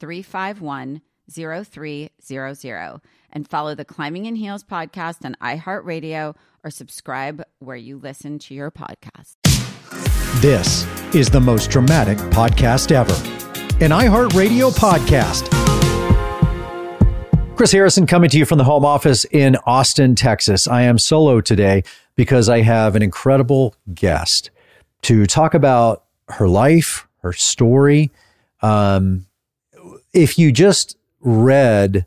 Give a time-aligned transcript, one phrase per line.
[0.00, 3.00] 351 0300
[3.32, 6.34] and follow the Climbing in Heels podcast on iHeartRadio
[6.64, 9.36] or subscribe where you listen to your podcast.
[10.40, 13.12] This is the most dramatic podcast ever.
[13.84, 15.48] An iHeartRadio podcast.
[17.56, 20.66] Chris Harrison coming to you from the home office in Austin, Texas.
[20.66, 21.82] I am solo today
[22.16, 24.50] because I have an incredible guest
[25.02, 28.10] to talk about her life, her story.
[28.62, 29.26] Um,
[30.12, 32.06] if you just read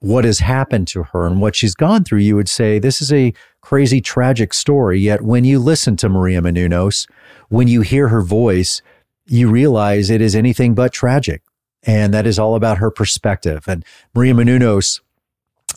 [0.00, 3.12] what has happened to her and what she's gone through, you would say this is
[3.12, 5.00] a crazy, tragic story.
[5.00, 7.08] Yet when you listen to Maria Menounos,
[7.48, 8.82] when you hear her voice,
[9.26, 11.42] you realize it is anything but tragic.
[11.82, 13.64] And that is all about her perspective.
[13.66, 13.84] And
[14.14, 15.00] Maria Menounos,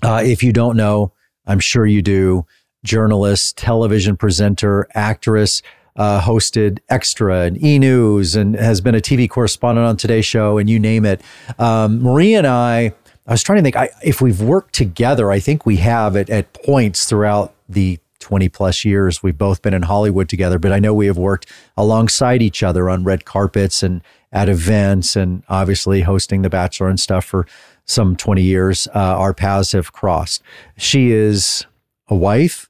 [0.03, 1.13] uh, if you don't know,
[1.45, 2.45] I'm sure you do,
[2.83, 5.61] journalist, television presenter, actress,
[5.99, 10.57] uh, hosted Extra and E News and has been a TV correspondent on Today Show
[10.57, 11.21] and you name it.
[11.59, 12.93] Um, Maria and I,
[13.27, 15.29] I was trying to think I, if we've worked together.
[15.29, 19.73] I think we have at, at points throughout the 20 plus years we've both been
[19.73, 23.83] in Hollywood together, but I know we have worked alongside each other on red carpets
[23.83, 24.01] and
[24.31, 27.45] at events and obviously hosting The Bachelor and stuff for
[27.85, 28.87] some 20 years.
[28.95, 30.41] Uh, our paths have crossed.
[30.77, 31.65] She is
[32.07, 32.69] a wife,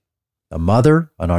[0.49, 1.29] a mother, an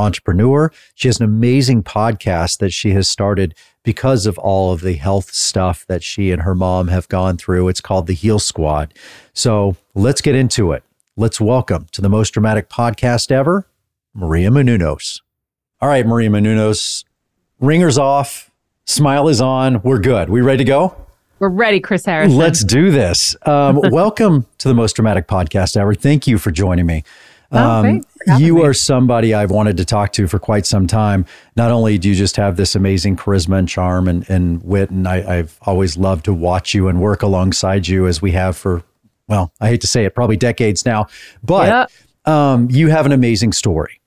[0.00, 0.72] entrepreneur.
[0.94, 5.32] She has an amazing podcast that she has started because of all of the health
[5.32, 7.68] stuff that she and her mom have gone through.
[7.68, 8.92] It's called the Heal Squad.
[9.32, 10.82] So let's get into it.
[11.16, 13.66] Let's welcome to the most dramatic podcast ever,
[14.14, 15.20] Maria Menounos.
[15.80, 17.04] All right, Maria Menounos,
[17.58, 18.50] ringers off,
[18.84, 19.82] smile is on.
[19.82, 20.28] We're good.
[20.28, 20.96] We ready to go?
[21.38, 22.36] We're ready, Chris Harrison.
[22.36, 23.34] Let's do this.
[23.46, 25.94] Um, welcome to the most dramatic podcast ever.
[25.94, 27.02] Thank you for joining me.
[27.52, 28.02] Oh, Um,
[28.38, 31.26] you are somebody I've wanted to talk to for quite some time.
[31.56, 35.08] Not only do you just have this amazing charisma and charm and, and wit, and
[35.08, 38.82] I, I've always loved to watch you and work alongside you as we have for,
[39.26, 41.06] well, I hate to say it, probably decades now,
[41.42, 41.90] but
[42.24, 44.00] um, you have an amazing story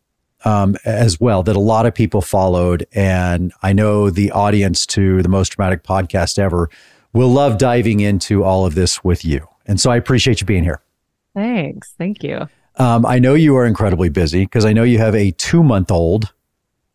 [0.46, 2.86] um, as well that a lot of people followed.
[2.94, 6.70] And I know the audience to the most dramatic podcast ever
[7.12, 9.48] will love diving into all of this with you.
[9.66, 10.82] And so I appreciate you being here.
[11.34, 11.94] Thanks.
[11.98, 12.48] Thank you.
[12.78, 15.92] Um, I know you are incredibly busy because I know you have a two month
[15.92, 16.34] old.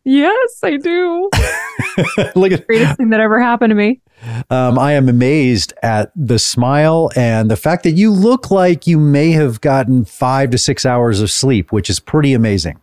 [0.03, 1.29] Yes, I do.
[2.35, 4.01] Look at Greatest thing that ever happened to me.
[4.49, 8.99] Um, I am amazed at the smile and the fact that you look like you
[8.99, 12.79] may have gotten five to six hours of sleep, which is pretty amazing.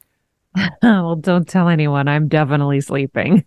[0.83, 2.09] well, don't tell anyone.
[2.09, 3.45] I'm definitely sleeping.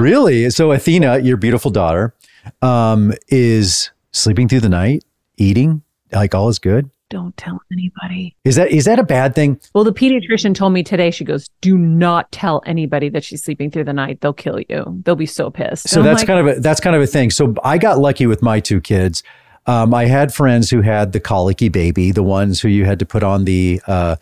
[0.00, 0.50] really?
[0.50, 2.14] So, Athena, your beautiful daughter,
[2.62, 5.04] um, is sleeping through the night,
[5.36, 5.82] eating,
[6.12, 6.90] like all is good.
[7.10, 8.34] Don't tell anybody.
[8.44, 9.60] Is that is that a bad thing?
[9.74, 13.70] Well, the pediatrician told me today, she goes, do not tell anybody that she's sleeping
[13.70, 14.20] through the night.
[14.20, 15.00] They'll kill you.
[15.04, 15.88] They'll be so pissed.
[15.88, 17.30] So And that's like, kind of a, that's kind of a thing.
[17.30, 19.22] So I got lucky with my two kids.
[19.66, 23.06] Um, I had friends who had the colicky baby, the ones who you had to
[23.06, 24.16] put on the uh,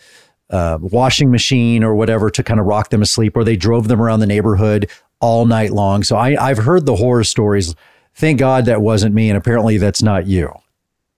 [0.51, 4.01] uh, washing machine or whatever to kind of rock them asleep, or they drove them
[4.01, 4.89] around the neighborhood
[5.21, 6.05] all night long.
[6.05, 7.75] So I, I've heard the horror stories.
[8.15, 10.53] Thank God that wasn't me, and apparently that's not you.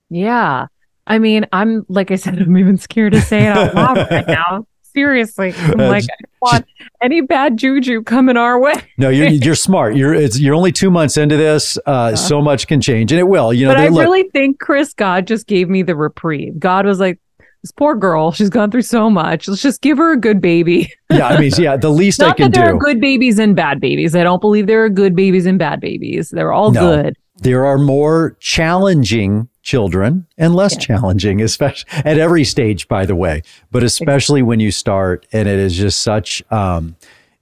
[0.08, 0.68] Yeah.
[1.06, 4.26] I mean, I'm like I said, I'm even scared to say it out loud right
[4.28, 4.66] now.
[4.94, 5.52] Seriously.
[5.56, 6.66] I'm Uh, like, I don't want
[7.02, 8.74] any bad juju coming our way.
[8.96, 9.96] No, you're you're smart.
[9.96, 11.76] You're it's you're only two months into this.
[11.84, 13.52] Uh, so much can change, and it will.
[13.52, 14.02] You know, but I look.
[14.02, 16.60] really think Chris, God just gave me the reprieve.
[16.60, 17.18] God was like,
[17.62, 19.48] this poor girl, she's gone through so much.
[19.48, 20.92] Let's just give her a good baby.
[21.10, 22.76] yeah, I mean, yeah, the least I Not can that there do.
[22.76, 24.14] are good babies and bad babies.
[24.14, 26.28] I don't believe there are good babies and bad babies.
[26.30, 26.80] They're all No.
[27.02, 27.16] good.
[27.44, 33.42] There are more challenging children and less challenging, especially at every stage, by the way,
[33.70, 35.26] but especially when you start.
[35.30, 36.96] And it is just such, um,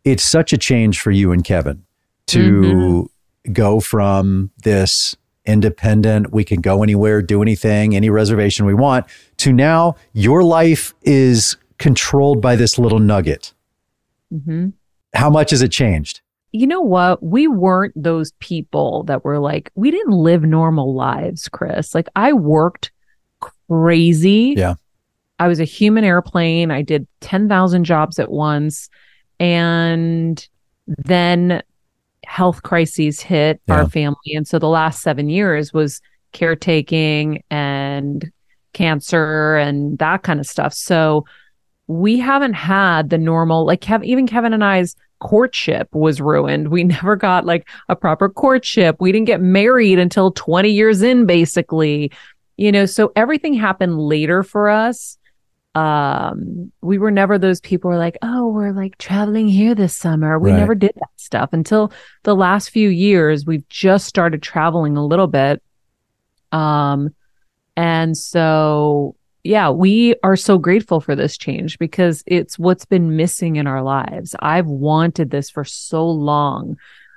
[0.05, 1.85] it's such a change for you and Kevin
[2.27, 3.09] to
[3.53, 9.07] go from this independent, we can go anywhere, do anything, any reservation we want,
[9.37, 13.53] to now your life is controlled by this little nugget.
[14.31, 14.71] hmm
[15.15, 16.22] How much has it changed?
[16.53, 17.23] You know what?
[17.23, 21.95] We weren't those people that were like, we didn't live normal lives, Chris.
[21.95, 22.93] Like, I worked
[23.69, 24.55] crazy.
[24.57, 24.75] Yeah.
[25.39, 26.71] I was a human airplane.
[26.71, 28.89] I did 10,000 jobs at once.
[29.41, 30.47] And
[30.87, 31.63] then
[32.27, 33.75] health crises hit Yeah.
[33.75, 34.35] our family.
[34.35, 36.01] And so the last seven years was
[36.33, 38.31] caretaking and
[38.73, 40.75] cancer and that kind of stuff.
[40.75, 41.25] So
[41.89, 46.69] we haven't had the normal, like Kev, even Kevin and I's courtship was ruined.
[46.69, 48.97] We never got like a proper courtship.
[49.01, 52.11] We didn't get married until 20 years in, basically.
[52.57, 55.17] You know, so everything happened later for us.
[55.75, 59.97] Um, we were never those people who were like, oh, we're like traveling here this
[59.97, 60.39] summer.
[60.39, 60.59] We Right.
[60.59, 61.93] never did that stuff until
[62.25, 63.47] the last few years.
[63.47, 65.63] We've just started traveling a little bit.
[66.53, 67.15] Um,
[67.75, 73.57] and so yeah, we are so grateful for this change because it's what's been missing
[73.57, 74.35] in our lives.
[74.41, 76.77] I've wanted this for so long.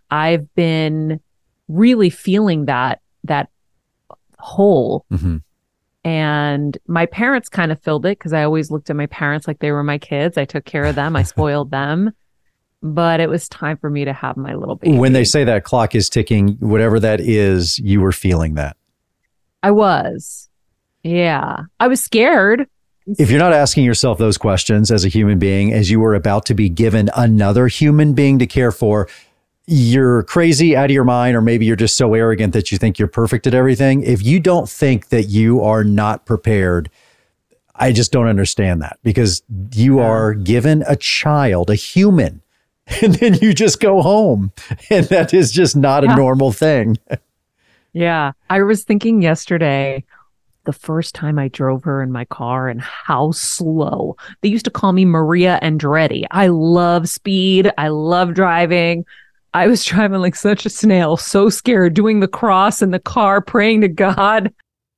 [0.10, 1.19] I've been
[1.68, 3.50] really feeling that that
[4.39, 5.42] hole Mhm.
[6.04, 9.60] and my parents kind of filled it because I always looked at my parents like
[9.60, 10.38] they were my kids.
[10.38, 12.12] I took care of them, I spoiled them.
[12.83, 14.95] But it was time for me to have my little baby.
[14.98, 18.78] When they say that clock is ticking, whatever that is, you were feeling that.
[19.63, 20.50] I was.
[21.06, 21.66] Yeah.
[21.80, 22.68] I was scared.
[23.06, 26.48] If you're not asking yourself those questions as a human being, as you were about
[26.48, 29.07] to be given another human being to care for,
[29.68, 32.98] you're crazy out of your mind, or maybe you're just so arrogant that you think
[32.98, 34.02] you're perfect at everything.
[34.02, 36.90] If you don't think that you are not prepared,
[37.75, 39.44] I just don't understand that because
[39.75, 42.42] you are given a child, a human,
[43.04, 44.52] and then you just go home.
[44.90, 46.98] And that is just not a normal thing.
[47.98, 48.34] Yeah.
[48.50, 50.04] I was thinking yesterday,
[50.66, 54.18] the first time I drove her in my car and how slow.
[54.42, 56.26] They used to call me Maria Andretti.
[56.31, 57.72] I love speed.
[57.78, 59.06] I love driving.
[59.54, 63.42] I was driving like such a snail, so scared, doing the cross in the car,
[63.42, 64.54] praying to God.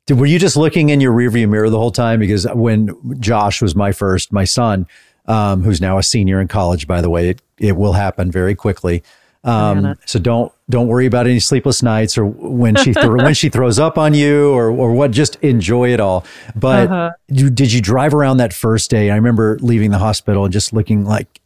[0.08, 2.20] Did- Were you just looking in your rearview mirror the whole time?
[2.20, 4.88] Because when Josh was my first, my son,
[5.28, 8.56] um, who's now a senior in college, by the way, it, it will happen very
[8.56, 9.04] quickly.
[9.48, 13.48] Um, so don't don't worry about any sleepless nights or when she thro- when she
[13.50, 15.12] throws up on you or or what.
[15.12, 16.25] Just enjoy it all.
[16.56, 17.12] But Uh-huh.
[17.30, 19.10] you, did you drive around that first day?
[19.10, 21.39] I remember leaving the hospital and just looking like,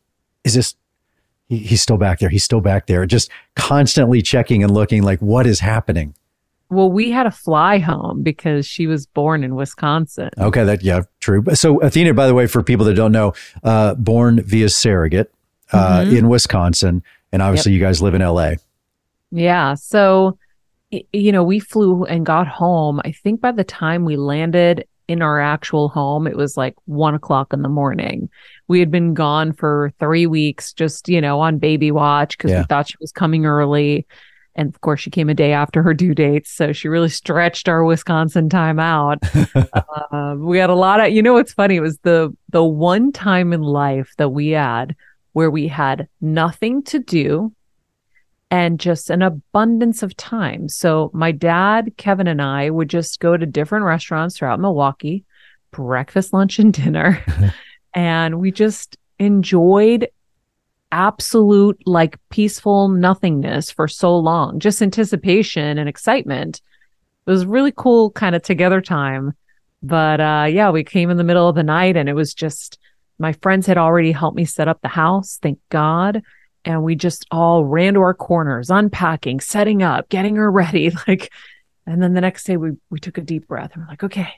[0.43, 0.75] is this?
[1.47, 2.29] He, he's still back there.
[2.29, 3.05] He's still back there.
[3.05, 6.15] Just constantly checking and looking like what is happening.
[6.69, 10.29] Well, we had to fly home because she was born in Wisconsin.
[10.39, 11.43] Okay, that yeah, true.
[11.53, 15.31] So Athena, by the way, for people that don't know, uh, born via surrogate
[15.73, 16.17] uh, Mhm.
[16.17, 18.57] in Wisconsin, and obviously you guys live in L.A.
[19.31, 19.75] Yeah.
[19.75, 20.37] So,
[20.91, 22.99] you know, we flew and got home.
[23.05, 27.15] I think by the time we landed in our actual home, it was like one
[27.15, 28.29] o'clock in the morning.
[28.67, 32.59] We had been gone for three weeks, just, you know, on baby watch because Yeah.
[32.61, 34.05] we thought she was coming early.
[34.55, 36.45] And of course, she came a day after her due date.
[36.45, 39.19] So she really stretched our Wisconsin time out.
[40.11, 41.77] uh, we had a lot of, you know, what's funny?
[41.77, 44.93] It was the, the one time in life that we had
[45.33, 47.53] where we had nothing to do
[48.49, 50.67] and just an abundance of time.
[50.67, 55.23] So my dad, Kevin, and I would just go to different restaurants throughout Milwaukee,
[55.71, 57.23] breakfast, lunch, and dinner.
[57.95, 60.09] and we just enjoyed
[60.91, 66.61] absolute like peaceful nothingness for so long, just anticipation and excitement.
[67.25, 69.33] It was really cool kind of together time.
[69.81, 72.77] But uh yeah, we came in the middle of the night and it was just
[73.21, 76.23] my friends had already helped me set up the house, thank God.
[76.65, 80.91] And we just all ran to our corners, unpacking, setting up, getting her ready.
[81.07, 81.31] Like,
[81.85, 84.29] and then the next day we we took a deep breath and we're like, okay,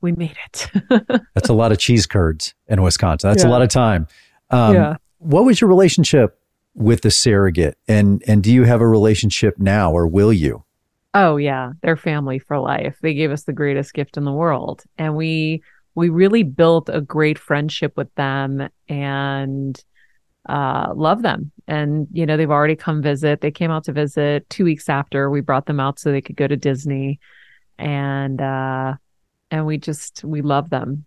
[0.00, 0.70] we made it.
[1.34, 3.30] That's a lot of cheese curds in Wisconsin.
[3.30, 3.50] That's Yeah.
[3.50, 4.06] a lot of time.
[4.50, 4.96] Um, Yeah.
[5.18, 6.38] What was your relationship
[6.74, 10.64] with the surrogate, and and do you have a relationship now, or will you?
[11.14, 12.96] Oh yeah, they're family for life.
[13.02, 14.82] They gave us the greatest gift in the world.
[14.98, 15.62] And we
[15.94, 19.82] we really built a great friendship with them and
[20.48, 21.52] uh love them.
[21.68, 23.40] And you know, they've already come visit.
[23.40, 26.36] They came out to visit 2 weeks after we brought them out so they could
[26.36, 27.20] go to Disney.
[27.78, 28.94] And uh
[29.50, 31.04] and we just we love them.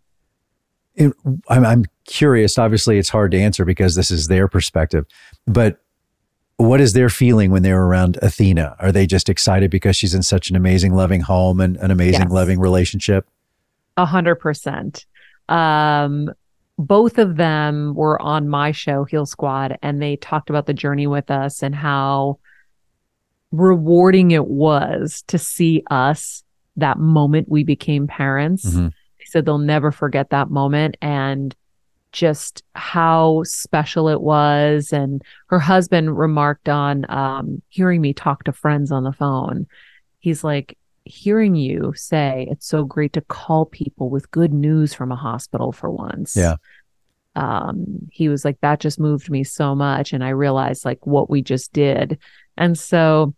[1.50, 2.58] I'm, I'm curious.
[2.58, 5.06] Obviously, it's hard to answer because this is their perspective.
[5.46, 5.82] But
[6.56, 8.78] what is their feeling when they're around Athena?
[8.80, 12.22] Are they just excited because she's in such an amazing, loving home and an amazing,
[12.22, 12.32] Yes.
[12.32, 13.28] loving relationship?
[13.98, 15.06] A hundred percent.
[15.50, 16.32] Um,
[16.78, 21.08] both of them were on my show, Heal Squad, and they talked about the journey
[21.08, 22.40] with us and how
[23.52, 26.44] rewarding it was to see us
[26.76, 28.66] that moment we became parents.
[28.66, 28.90] Mhm.
[29.18, 31.56] They said they'll never forget that moment and
[32.12, 34.92] just how special it was.
[34.92, 39.68] And her husband remarked on um, hearing me talk to friends on the phone.
[40.20, 45.12] He's like, hearing you say it's so great to call people with good news from
[45.12, 46.36] a hospital for once.
[46.36, 46.56] Yeah.
[47.36, 50.14] Um, he was like, that just moved me so much.
[50.14, 52.18] And I realized like what we just did.
[52.58, 53.34] And so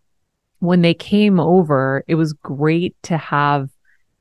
[0.59, 3.69] when they came over, it was great to have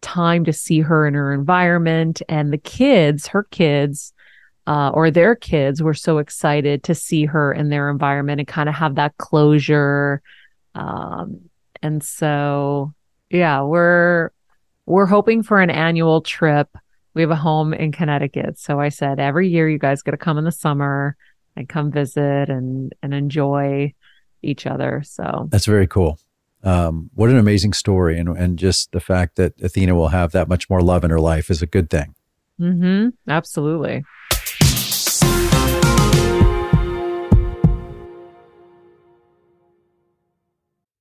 [0.00, 4.12] time to see her in her environment and the kids, her kids,
[4.66, 8.68] uh, or their kids were so excited to see her in their environment and kind
[8.68, 10.20] of have that closure.
[10.74, 11.48] Um,
[11.82, 12.92] and so,
[13.30, 14.30] yeah, we're
[14.86, 16.68] we're hoping for an annual trip.
[17.14, 20.16] We have a home in Connecticut, so I said every year you guys got to
[20.16, 21.16] come in the summer
[21.56, 23.94] and come visit and and enjoy
[24.42, 25.02] each other.
[25.04, 26.18] So That's very cool.
[26.62, 30.48] Um, what an amazing story, and and just the fact that Athena will have that
[30.48, 32.14] much more love in her life is a good thing.
[32.58, 34.04] hmm absolutely.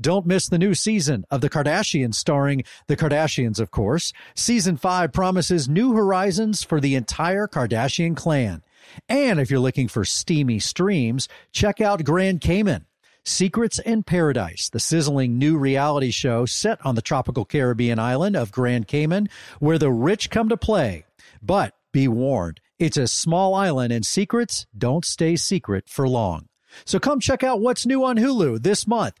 [0.00, 4.12] Don't miss the new season of The Kardashians starring The Kardashians, of course.
[4.34, 8.62] Season 5 promises new horizons for the entire Kardashian clan.
[9.08, 12.86] And if you're looking for steamy streams, check out Grand Cayman.
[13.24, 18.50] Secrets in Paradise, the sizzling new reality show set on the tropical Caribbean island of
[18.50, 21.04] Grand Cayman, where the rich come to play.
[21.42, 26.48] But be warned, it's a small island and secrets don't stay secret for long.
[26.84, 29.20] So come check out what's new on Hulu this month.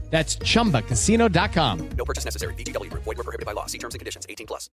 [0.11, 1.89] That's chumbacasino.com.
[1.97, 2.53] No purchase necessary.
[2.55, 3.03] VGW Group.
[3.03, 3.65] Void were prohibited by law.
[3.65, 4.27] See terms and conditions.
[4.29, 4.69] 18 plus.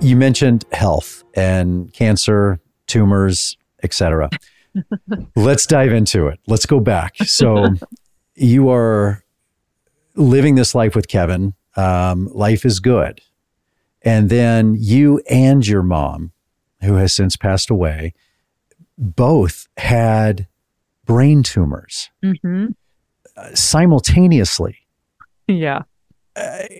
[0.00, 4.28] You mentioned health and cancer, tumors, etc.
[5.36, 6.40] Let's dive into it.
[6.46, 7.16] Let's go back.
[7.24, 7.68] So
[8.34, 9.24] you are
[10.14, 11.54] living this life with Kevin.
[11.76, 13.20] Um, life is good.
[14.02, 16.32] And then you and your mom,
[16.82, 18.12] who has since passed away,
[18.98, 20.46] both had
[21.04, 22.66] brain tumors hmm
[23.36, 24.76] uh, simultaneously.
[25.48, 25.82] Yeah.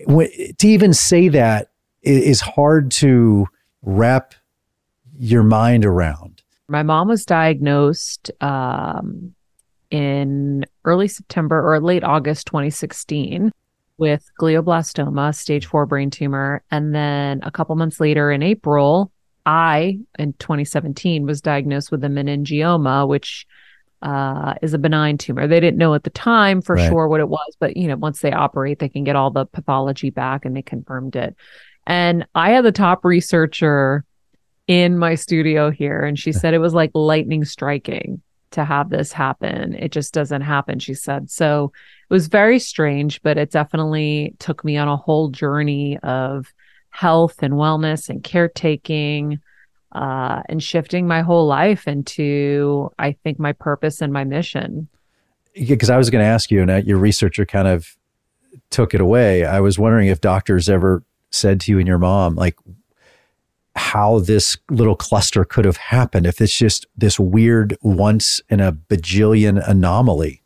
[0.09, 3.45] Wh- To even say that is hard to
[3.81, 4.33] wrap
[5.17, 6.43] your mind around.
[6.67, 9.33] My mom was diagnosed um,
[9.91, 13.51] in early September or late August 2016
[13.97, 16.63] with glioblastoma, stage four brain tumor.
[16.71, 19.11] And then a couple months later in April,
[19.45, 23.45] I, in 2017, was diagnosed with a meningioma, which
[24.01, 25.47] uh, is a benign tumor.
[25.47, 26.87] They didn't know at the time for Right.
[26.89, 29.45] sure what it was, but you know, once they operate, they can get all the
[29.45, 31.35] pathology back and they confirmed it.
[31.87, 34.03] And I had the top researcher
[34.67, 38.21] in my studio here and she said it was like lightning striking
[38.51, 39.75] to have this happen.
[39.75, 41.29] It just doesn't happen, she said.
[41.29, 41.71] So
[42.09, 46.51] it was very strange, but it definitely took me on a whole journey of
[46.95, 49.37] health and wellness and caretaking
[49.91, 54.87] uh, and shifting my whole life into, I think, my purpose and my mission.
[55.53, 57.97] Because I was going to ask you, and uh, your researcher kind of
[58.69, 59.45] took it away.
[59.45, 62.57] I was wondering if doctors ever said to you and your mom, like,
[63.75, 68.71] how this little cluster could have happened if it's just this weird once in a
[68.71, 70.41] bajillion anomaly.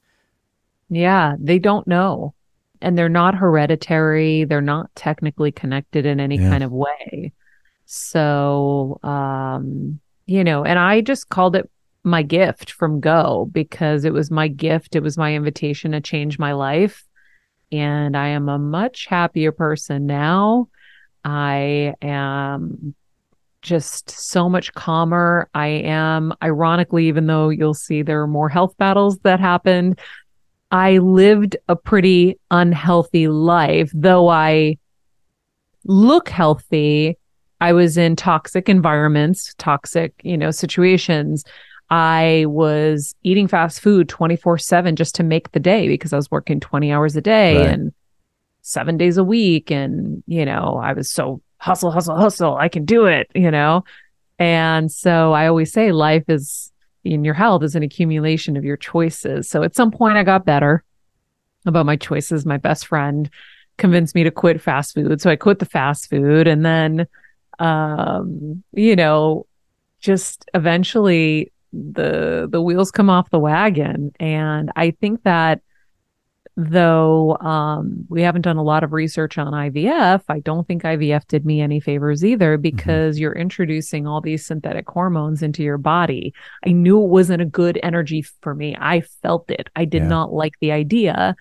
[0.89, 2.33] Yeah, they don't know.
[2.81, 4.45] And they're not hereditary.
[4.45, 6.49] They're not technically connected in any Yeah.
[6.49, 7.33] kind of way.
[7.85, 11.69] So, um, you know, and I just called it
[12.03, 14.95] my gift from Go because it was my gift.
[14.95, 17.03] It was my invitation to change my life.
[17.71, 20.69] And I am a much happier person now.
[21.25, 22.95] I am
[23.61, 25.49] just so much calmer.
[25.53, 29.99] I am, ironically, even though you'll see there are more health battles that happened,
[30.71, 34.77] I lived a pretty unhealthy life, though I
[35.85, 37.17] look healthy.
[37.61, 41.43] I was in toxic environments, toxic, you know, situations.
[41.89, 46.29] I was eating fast food 24 7 just to make the day because I was
[46.29, 47.69] working 20 hours a day Right.
[47.69, 47.91] and
[48.61, 49.71] seven days a week.
[49.71, 52.55] And, you know, I was so hustle, hustle, hustle.
[52.55, 53.83] I can do it, you know?
[54.37, 56.68] And so I always say life is
[57.03, 59.49] in your health is an accumulation of your choices.
[59.49, 60.83] So at some point I got better
[61.65, 62.45] about my choices.
[62.45, 63.29] My best friend
[63.77, 65.21] convinced me to quit fast food.
[65.21, 67.07] So I quit the fast food and then
[67.59, 69.45] um, you know,
[69.99, 74.11] just eventually the the wheels come off the wagon.
[74.19, 75.61] And I think that
[76.67, 81.25] though um we haven't done a lot of research on IVF, I don't think IVF
[81.27, 86.33] did me any favors either because you're introducing all these synthetic hormones into your body.
[86.65, 88.75] I knew it wasn't a good energy for me.
[88.79, 89.69] I felt it.
[89.75, 90.09] I did Yeah.
[90.09, 91.35] not like the idea,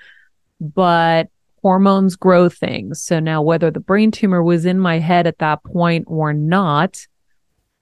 [0.61, 1.29] but
[1.63, 3.03] hormones grow things.
[3.03, 7.05] So now whether the brain tumor was in my head at that point or not,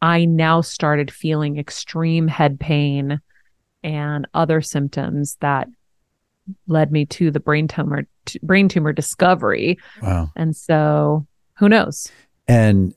[0.01, 3.21] I now started feeling extreme head pain
[3.83, 5.69] and other symptoms that
[6.67, 9.79] led me to the brain tumor t- brain tumor discovery.
[10.03, 10.31] Wow.
[10.37, 12.11] And so who knows?
[12.49, 12.95] And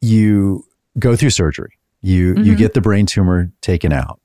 [0.00, 0.64] you
[0.98, 1.72] go through surgery.
[2.02, 2.58] You you Mhm.
[2.58, 4.20] get the brain tumor taken out.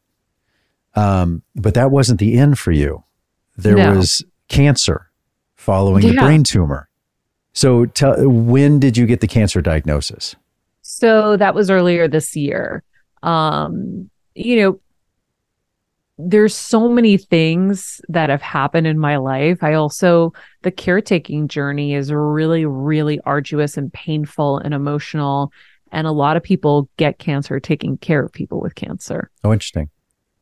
[0.96, 3.04] Um, but that wasn't the end for you.
[3.58, 3.96] There No.
[3.96, 5.10] was cancer
[5.56, 6.89] following the brain tumor.
[7.54, 10.36] So tell when did you get the cancer diagnosis?
[10.82, 12.84] So that was earlier this year.
[13.24, 14.80] Um, you know,
[16.21, 19.63] there's so many things that have happened in my life.
[19.63, 25.53] I also, the caretaking journey is really, really arduous and painful and emotional.
[25.93, 29.32] And a lot of people get cancer taking care of people with cancer.
[29.45, 29.89] Oh, interesting.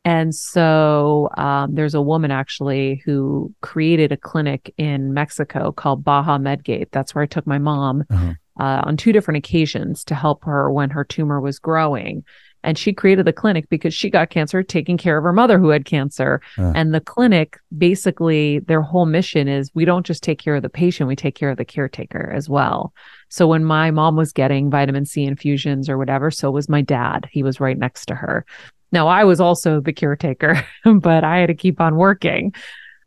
[0.04, 6.38] And so um, there's a woman actually who created a clinic in Mexico called Baja
[6.38, 6.88] Medgate.
[6.90, 8.32] That's where I took my mom Uh-huh.
[8.58, 12.24] uh, on two different occasions to help her when her tumor was growing.
[12.64, 15.68] And she created the clinic because she got cancer taking care of her mother who
[15.68, 16.40] had cancer.
[16.58, 16.72] Uh.
[16.74, 20.68] And the clinic basically, their whole mission is we don't just take care of the
[20.68, 22.92] patient, we take care of the caretaker as well.
[23.28, 27.28] So when my mom was getting vitamin C infusions or whatever, so was my dad.
[27.30, 28.44] He was right next to her.
[28.90, 30.64] Now I was also the caretaker,
[31.00, 32.54] but I had to keep on working.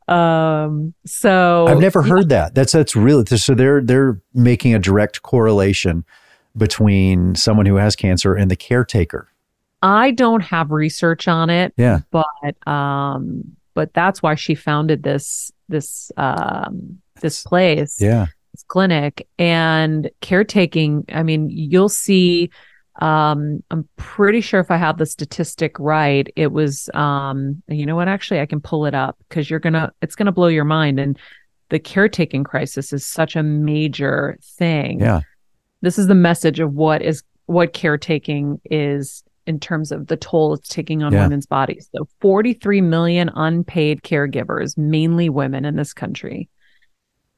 [0.08, 2.54] Um, so I've never heard that.
[2.54, 6.04] That's that's really so they're they're making a direct correlation
[6.58, 9.31] between someone who has cancer and the caretaker.
[9.82, 12.00] I don't have research on it, Yeah.
[12.12, 18.00] but um, but that's why she founded this this um this place.
[18.02, 18.28] Yeah.
[18.54, 22.50] this clinic and caretaking i mean you'll see
[23.00, 27.96] um i'm pretty sure if i have the statistic right it was um you know
[27.96, 31.00] what actually i can pull it up because you're gonna it's gonna blow your mind
[31.00, 31.18] and
[31.70, 35.22] the caretaking crisis is such a major thing Yeah.
[35.82, 40.54] this is the message of what is what caretaking is in terms of the toll
[40.54, 41.24] it's taking on Yeah.
[41.24, 46.50] women's bodies so 43 million unpaid caregivers mainly women in this country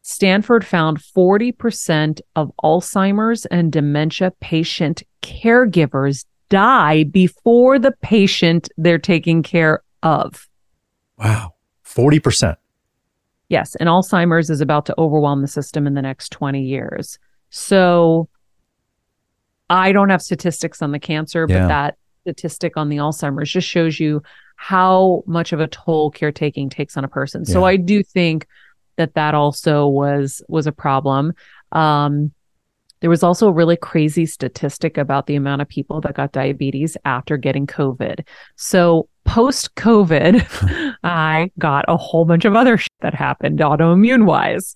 [0.05, 9.43] Stanford found 40% of Alzheimer's and dementia patient caregivers die before the patient they're taking
[9.43, 10.49] care of.
[11.17, 11.53] Wow.
[11.85, 12.57] 40%.
[13.47, 17.17] Yes, and Alzheimer's is about to overwhelm the system in the next 20 years.
[17.49, 18.27] So
[19.73, 21.63] I don't have statistics on the cancer, Yeah.
[21.63, 24.21] but that statistic on the Alzheimer's just shows you
[24.55, 27.43] how much of a toll caretaking takes on a person.
[27.45, 28.47] So I do think
[28.97, 31.33] that that also was was a problem.
[31.71, 32.31] Um,
[33.01, 36.95] there was also a really crazy statistic about the amount of people that got diabetes
[37.03, 38.25] after getting COVID.
[38.55, 44.75] So post COVID, I got a whole bunch of other shit that happened autoimmune wise.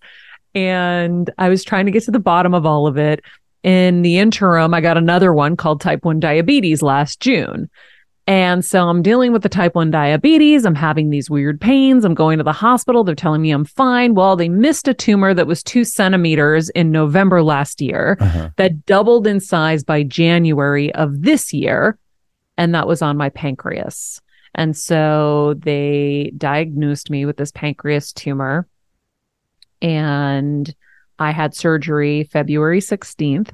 [0.53, 3.21] And I was trying to get to the bottom of all of it.
[3.67, 7.69] In the interim, I got another one called type 1 diabetes last June.
[8.25, 10.63] And so I'm dealing with the type 1 diabetes.
[10.65, 12.05] I'm having these weird pains.
[12.05, 13.03] I'm going to the hospital.
[13.03, 14.13] They're telling me I'm fine.
[14.15, 18.51] Well, they missed a tumor that was two centimeters in November last year Uh-huh.
[18.55, 21.97] that doubled in size by January of this year.
[22.57, 24.21] And that was on my pancreas.
[24.55, 28.65] And so they diagnosed me with this pancreas tumor.
[29.81, 30.73] And
[31.19, 33.49] I had surgery February 16th.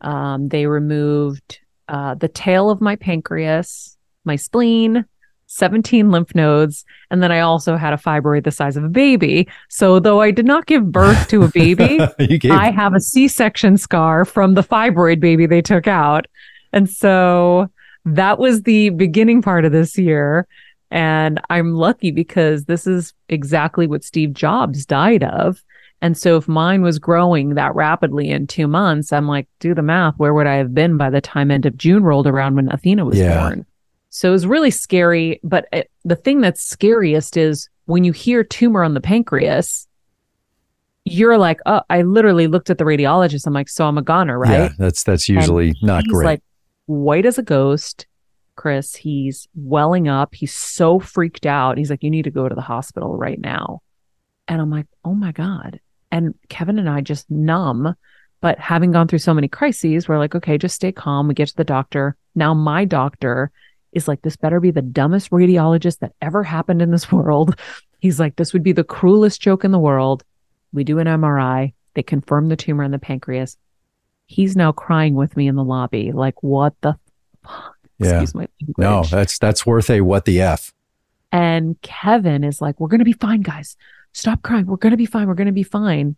[0.00, 5.04] Um, they removed uh, the tail of my pancreas, my spleen,
[5.46, 9.46] 17 lymph nodes, and then I also had a fibroid the size of a baby.
[9.68, 12.00] So, though I did not give birth to a baby,
[12.50, 16.26] I have a C section scar from the fibroid baby they took out.
[16.72, 17.70] And so
[18.06, 20.46] that was the beginning part of this year.
[20.90, 25.62] And I'm lucky because this is exactly what Steve Jobs died of.
[26.02, 29.82] And so if mine was growing that rapidly in two months, I'm like, do the
[29.82, 30.14] math.
[30.16, 33.04] Where would I have been by the time end of June rolled around when Athena
[33.04, 33.40] was Yeah.
[33.40, 33.64] born?
[34.10, 35.40] So it was really scary.
[35.44, 39.86] But it, the thing that's scariest is when you hear tumor on the pancreas,
[41.04, 43.46] you're like, oh, I literally looked at the radiologist.
[43.46, 44.50] I'm like, so I'm a goner, right?
[44.50, 46.26] Yeah, that's that's usually not he's great.
[46.26, 46.42] like
[46.86, 48.06] white as a ghost,
[48.56, 48.96] Chris.
[48.96, 50.34] He's welling up.
[50.34, 51.78] He's so freaked out.
[51.78, 53.82] He's like, you need to go to the hospital right now.
[54.48, 55.80] And I'm like, oh my God.
[56.12, 57.96] And Kevin and I just numb.
[58.42, 61.26] But having gone through so many crises, we're like, okay, just stay calm.
[61.26, 62.16] We get to the doctor.
[62.34, 63.50] Now, my doctor
[63.92, 67.58] is like, this better be the dumbest radiologist that ever happened in this world.
[67.98, 70.22] He's like, this would be the cruelest joke in the world.
[70.72, 71.72] We do an MRI.
[71.94, 73.56] They confirm the tumor in the pancreas.
[74.26, 76.12] He's now crying with me in the lobby.
[76.12, 76.96] Like, what the
[77.44, 77.76] fuck?
[77.98, 78.20] Yeah.
[78.20, 78.48] Excuse my
[78.78, 80.72] no, that's that's worth a what the f.
[81.30, 83.76] And Kevin is like, we're going to be fine, guys.
[84.12, 84.66] Stop crying.
[84.66, 85.26] We're going to be fine.
[85.26, 86.16] We're going to be fine.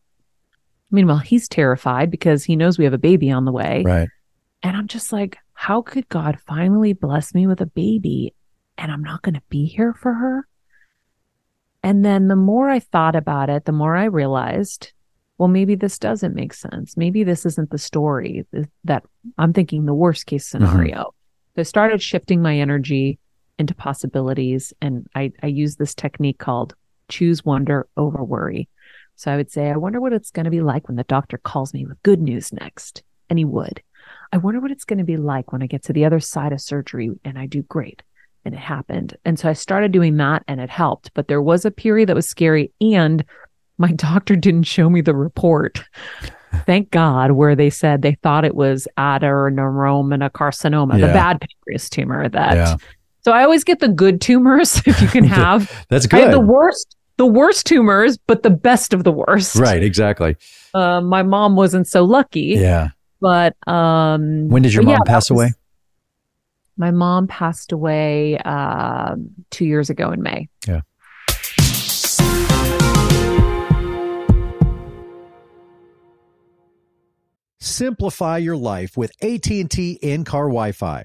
[0.90, 3.82] Meanwhile, he's terrified because he knows we have a baby on the way.
[3.84, 4.08] Right.
[4.62, 8.34] And I'm just like, how could God finally bless me with a baby
[8.78, 10.48] and I'm not going to be here for her?
[11.82, 14.92] And then the more I thought about it, the more I realized,
[15.36, 16.96] well, maybe this doesn't make sense.
[16.96, 18.46] Maybe this isn't the story
[18.84, 19.04] that
[19.36, 20.64] I'm thinking the worst case mm-hmm.
[20.64, 21.14] scenario.
[21.54, 23.18] So I started shifting my energy
[23.58, 24.72] into possibilities.
[24.80, 26.74] And I, I use this technique called
[27.08, 28.68] choose wonder over worry.
[29.16, 31.38] So I would say, I wonder what it's going to be like when the doctor
[31.38, 33.02] calls me with good news next.
[33.30, 33.82] And he would.
[34.32, 36.52] I wonder what it's going to be like when I get to the other side
[36.52, 38.02] of surgery and I do great.
[38.44, 39.16] And it happened.
[39.24, 41.12] And so I started doing that and it helped.
[41.14, 42.72] But there was a period that was scary.
[42.80, 43.24] And
[43.78, 45.82] my doctor didn't show me the report.
[46.66, 51.06] Thank God, where they said they thought it was adenocarcinoma, carcinoma, Yeah.
[51.06, 52.54] the bad pancreas tumor that.
[52.54, 52.76] Yeah.
[53.24, 55.70] So I always get the good tumors if you can have.
[55.88, 56.20] That's good.
[56.20, 59.56] I have the worst, the worst tumors, but the best of the worst.
[59.56, 60.36] Right, exactly.
[60.74, 62.88] Uh, my mom wasn't so lucky, Yeah.
[63.20, 65.52] but um, When did your but yeah, mom pass was- away?
[66.76, 70.48] My mom passed away um two years ago in May.
[70.66, 70.80] Yeah.
[77.60, 81.04] Simplify your life with AT&T in-car Wi-Fi.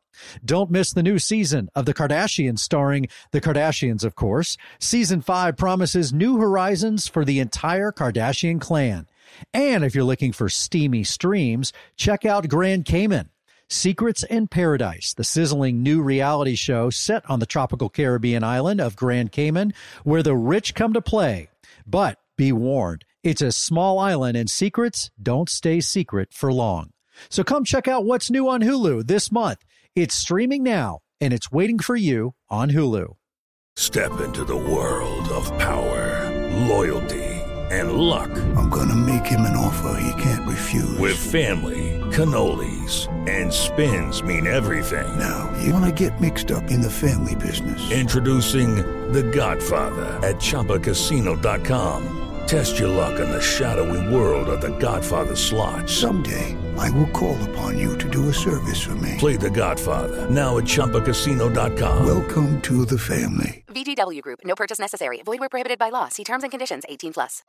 [0.43, 4.57] Don't miss the new season of The Kardashians, starring The Kardashians, of course.
[4.79, 9.07] Season 5 promises new horizons for the entire Kardashian clan.
[9.53, 13.29] And if you're looking for steamy streams, check out Grand Cayman.
[13.69, 18.97] Secrets in Paradise, the sizzling new reality show set on the tropical Caribbean island of
[18.97, 21.47] Grand Cayman, where the rich come to play.
[21.87, 26.91] But be warned, it's a small island and secrets don't stay secret for long.
[27.29, 29.59] So come check out what's new on Hulu this month.
[29.95, 33.15] It's streaming now and it's waiting for you on Hulu.
[33.75, 36.29] Step into the world of power,
[36.67, 37.23] loyalty,
[37.71, 38.29] and luck.
[38.55, 40.97] I'm gonna make him an offer he can't refuse.
[40.97, 45.19] With family, cannolis, and spins mean everything.
[45.19, 47.91] Now, you wanna get mixed up in the family business.
[47.91, 48.75] Introducing
[49.11, 52.30] The Godfather at ChumbaCasino.com.
[52.47, 55.89] Test your luck in the shadowy world of The Godfather slot.
[55.89, 59.15] Someday, I will call upon you to do a service for me.
[59.17, 62.05] Play The Godfather now at ChumbaCasino.com.
[62.05, 63.63] Welcome to the family.
[63.67, 64.39] VGW Group.
[64.43, 65.21] No purchase necessary.
[65.23, 66.09] Void where prohibited by law.
[66.09, 66.83] See terms and conditions.
[66.89, 67.41] 18 plus.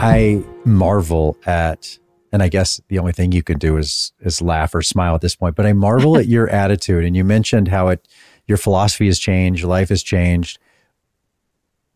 [0.00, 1.98] I marvel at,
[2.32, 5.20] and I guess the only thing you can do is is laugh or smile at
[5.22, 5.56] this point.
[5.56, 7.04] But I marvel at your attitude.
[7.04, 8.06] And you mentioned how it,
[8.48, 10.58] your philosophy has changed, your life has changed.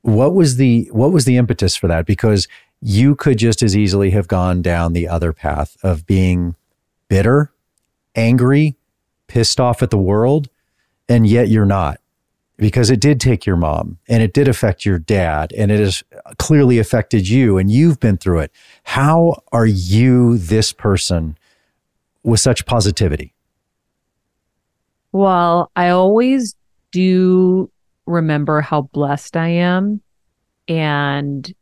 [0.03, 2.07] What was the what was the impetus for that?
[2.07, 2.47] Because
[2.81, 6.57] you could just as easily have gone down the other path of being
[7.09, 7.53] bitter,
[8.15, 8.77] angry,
[9.29, 10.49] pissed off at the world,
[11.09, 11.99] and yet you're not
[12.63, 16.05] because it did take your mom and it did affect your dad and it has
[16.39, 18.53] clearly affected you and you've been through it.
[18.85, 21.37] How are you this person
[22.23, 23.35] with such positivity?
[25.13, 26.55] Well, I always
[26.91, 27.71] do
[28.07, 30.01] remember how blessed I am.
[30.69, 31.53] And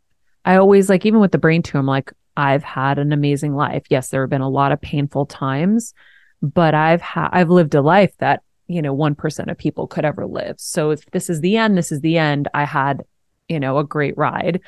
[0.44, 3.84] I always like, even with the brain tumor, I'm like, I've had an amazing life.
[3.90, 5.92] Yes, there have been a lot of painful times,
[6.40, 10.24] but I've had, I've lived a life that you know 1% of people could ever
[10.26, 13.02] live so if this is the end this is the end i had
[13.48, 14.60] you know a great ride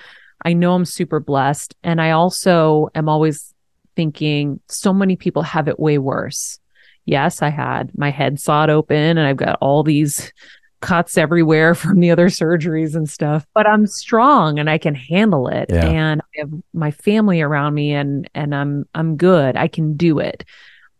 [0.44, 3.54] i know i'm super blessed and i also am always
[3.94, 6.58] thinking so many people have it way worse
[7.04, 10.32] yes i had my head sawed open and i've got all these
[10.80, 15.48] cuts everywhere from the other surgeries and stuff but i'm strong and i can handle
[15.48, 15.86] it Yeah.
[15.86, 20.18] and i have my family around me and and i'm i'm good i can do
[20.18, 20.44] it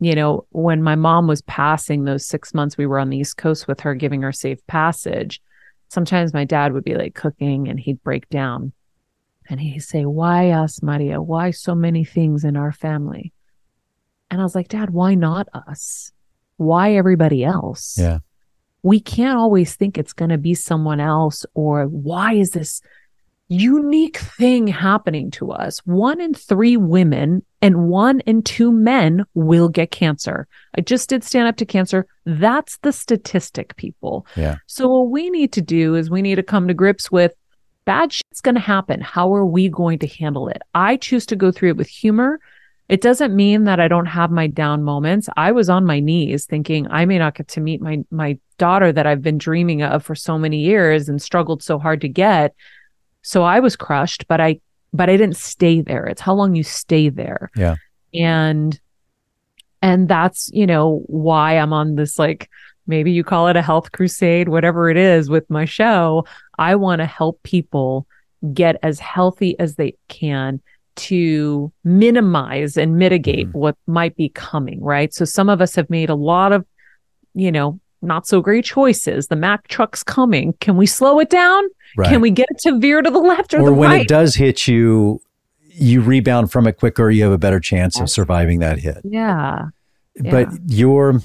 [0.01, 3.37] you know, when my mom was passing those six months we were on the East
[3.37, 5.41] Coast with her, giving her safe passage,
[5.91, 8.73] sometimes my dad would be like cooking and he'd break down
[9.49, 11.23] and he'd say, Why us, Maria?
[11.23, 13.33] Why so many things in our family?
[14.33, 16.11] And I was like, Dad, why not us?
[16.57, 17.99] Why everybody else?
[17.99, 18.21] Yeah.
[18.83, 22.81] We can't always think it's going to be someone else or why is this
[23.49, 25.81] unique thing happening to us.
[25.81, 30.49] One in three women and one in two men will get cancer.
[30.79, 32.07] I just did stand up to cancer.
[32.25, 34.27] That's the statistic, people.
[34.35, 34.57] Yeah.
[34.67, 37.35] So, what we need to do is we need to come to grips with
[37.85, 39.03] bad shit's going to happen.
[39.03, 40.63] How are we going to handle it?
[40.75, 42.41] I choose to go through it with humor.
[42.93, 45.27] It doesn't mean that I don't have my down moments.
[45.35, 48.93] I was on my knees thinking I may not get to meet my my daughter
[48.93, 52.55] that I've been dreaming of for so many years and struggled so hard to get.
[53.23, 54.61] So I was crushed, but I
[54.93, 56.05] but I didn't stay there.
[56.05, 57.51] It's how long you stay there.
[57.57, 57.77] Yeah.
[58.13, 58.79] And
[59.81, 62.51] and that's, you know, why I'm on this like
[62.87, 66.27] maybe you call it a health crusade, whatever it is with my show.
[66.59, 68.07] I want to help people
[68.53, 70.61] get as healthy as they can
[70.97, 73.55] to minimize and mitigate Mhm.
[73.55, 75.13] what might be coming, right?
[75.15, 76.67] So some of us have made a lot of,
[77.35, 79.29] you know, not so great choices.
[79.29, 80.55] The Mack truck's coming.
[80.61, 81.65] Can we slow it down?
[81.97, 82.09] Right.
[82.09, 83.69] Can we get it to veer to the left or, the right?
[83.69, 84.01] or the when right?
[84.03, 85.21] it does hit you,
[85.69, 88.99] you rebound from it quicker, you have a better chance of surviving that hit.
[89.05, 89.67] Yeah.
[90.21, 90.59] But Yeah.
[90.67, 91.21] your,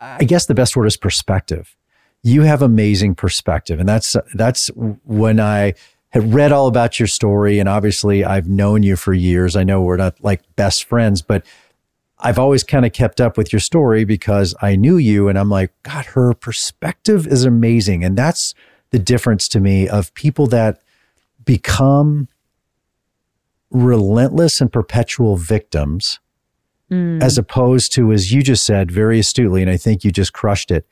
[0.00, 1.74] I guess the best word is perspective.
[2.22, 5.74] You have amazing perspective, and that's that's when I
[6.10, 9.56] had read all about your story, and obviously I've known you for years.
[9.56, 11.44] I know we're not like best friends, but
[12.18, 15.50] I've always kind of kept up with your story because I knew you, and I'm
[15.50, 18.54] like, God, her perspective is amazing, and that's
[18.90, 20.80] the difference to me of people that
[21.44, 22.28] become
[23.70, 26.18] relentless and perpetual victims
[26.88, 27.20] Mm.
[27.20, 30.70] as opposed to, as you just said very astutely, and I think you just crushed
[30.70, 30.86] it.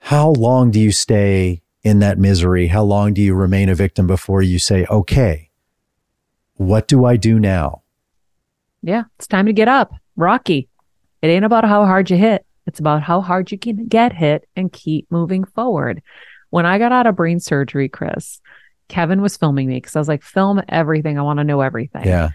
[0.00, 2.68] How long do you stay in that misery?
[2.68, 5.50] How long do you remain a victim before you say, okay,
[6.54, 7.82] what do I do now?
[8.82, 9.92] Yeah, it's time to get up.
[10.16, 10.68] Rocky.
[11.22, 12.44] It ain't about how hard you hit.
[12.66, 16.02] It's about how hard you can get hit and keep moving forward.
[16.50, 18.40] When I got out of brain surgery, Chris,
[18.88, 21.18] Kevin was filming me because I was like, film everything.
[21.18, 22.04] I want to know everything.
[22.04, 22.30] Yeah.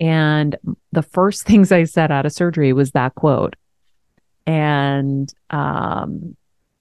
[0.00, 0.56] And
[0.92, 3.56] the first things I said out of surgery was that quote.
[4.46, 6.36] And um,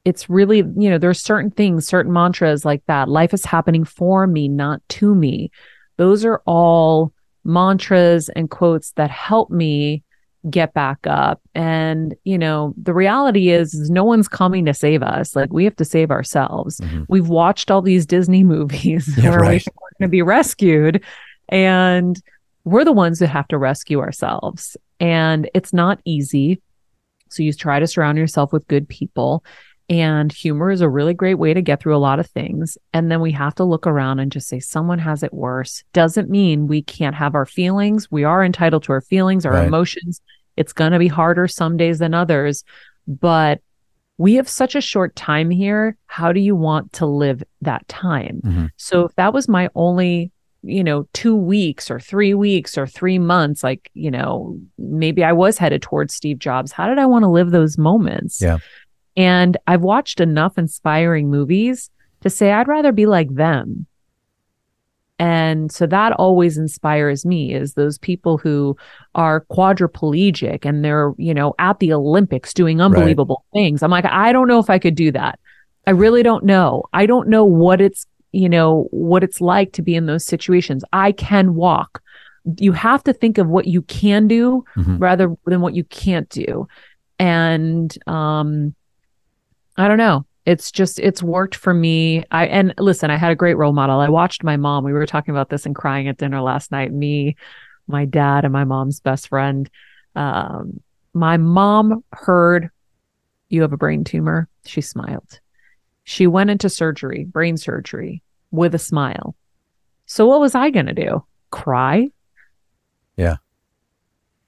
[0.05, 3.09] it's really, you know, there's certain things, certain mantras like that.
[3.09, 5.49] Life is happening for me, not to me.
[5.97, 7.11] Those are all
[7.43, 10.03] mantras and quotes that help me
[10.49, 11.41] get back up.
[11.55, 15.35] And, you know, the reality is, is no one's coming to save us.
[15.35, 16.79] Like we have to save ourselves.
[16.79, 17.05] Mhm.
[17.09, 19.63] We've watched all these Disney movies Yeah, where right.
[19.63, 21.03] think we're going to be rescued.
[21.49, 22.21] And
[22.63, 24.77] we're the ones that have to rescue ourselves.
[24.99, 26.61] And it's not easy.
[27.29, 29.43] So you try to surround yourself with good people.
[29.87, 32.77] And humor is a really great way to get through a lot of things.
[32.91, 35.83] And then we have to look around and just say, someone has it worse.
[35.93, 38.09] Doesn't mean we can't have our feelings.
[38.11, 39.67] We are entitled to our feelings, our Right.
[39.67, 40.21] emotions.
[40.57, 42.63] It's going to be harder some days than others.
[43.07, 43.61] But
[44.17, 45.97] we have such a short time here.
[46.07, 48.41] How do you want to live that time?
[48.43, 48.69] Mhm.
[48.77, 50.31] So if that was my only,
[50.63, 55.33] you know, two weeks or three weeks or three months, like, you know, maybe I
[55.33, 56.71] was headed towards Steve Jobs.
[56.71, 58.41] How did I want to live those moments?
[58.41, 58.57] Yeah.
[59.17, 61.89] And I've watched enough inspiring movies
[62.21, 63.85] to say I'd rather be like them.
[65.17, 68.75] And so that always inspires me is those people who
[69.13, 73.81] are quadriplegic and they're, you know, at the Olympics doing unbelievable things.
[73.81, 75.39] I'm like, I don't know if I could do that.
[75.87, 76.83] I really don't know.
[76.91, 80.83] I don't know what it's, you know, what it's like to be in those situations.
[80.91, 82.01] I can walk.
[82.59, 84.99] You have to think of what you can do Mhm.
[84.99, 86.67] rather than what you can't do.
[87.19, 88.75] And um
[89.77, 90.25] I don't know.
[90.45, 92.23] It's just it's worked for me.
[92.31, 93.99] I and listen, I had a great role model.
[93.99, 94.83] I watched my mom.
[94.83, 96.93] We were talking about this and crying at dinner last night.
[96.93, 97.35] Me,
[97.87, 99.69] my dad, and my mom's best friend.
[100.15, 100.81] Um,
[101.13, 102.69] my mom heard
[103.49, 104.47] you have a brain tumor.
[104.65, 105.39] She smiled.
[106.03, 109.35] She went into surgery, brain surgery, with a smile.
[110.05, 111.25] So what was I gonna do?
[111.49, 112.09] Cry?
[113.17, 113.37] Yeah.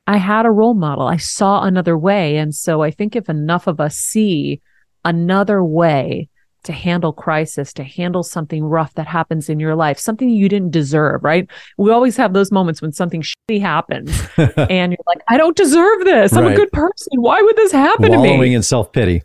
[0.05, 1.07] I had a role model.
[1.07, 2.37] I saw another way.
[2.37, 4.61] And so I think if enough of us see
[5.07, 6.29] another way
[6.63, 10.71] to handle crisis, to handle something rough that happens in your life, something you didn't
[10.71, 11.47] deserve, right?
[11.77, 16.03] We always have those moments when something shitty happens and you're like, I don't deserve
[16.03, 16.33] this.
[16.33, 16.53] I'm Right.
[16.53, 17.13] a good person.
[17.21, 18.29] Why would this happen to me?
[18.31, 19.23] Wallowing in self pity.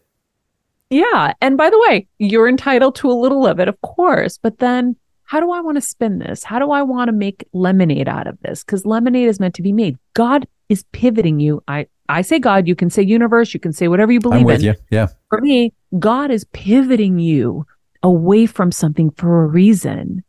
[0.91, 1.33] Yeah.
[1.41, 4.39] And by the way, you're entitled to a little of it, of course.
[4.39, 6.45] But then how do I want to spin this?
[6.45, 8.63] How do I want to make lemonade out of this?
[8.63, 9.97] Because lemonade is meant to be made.
[10.15, 11.63] God is pivoting you.
[11.69, 14.47] I, I say God, you can say universe, you can say whatever you believe I'm
[14.47, 14.67] with in.
[14.67, 14.75] you.
[14.91, 15.09] Yeah.
[15.29, 17.67] For me, God is pivoting you
[18.03, 20.25] away from something for a reason.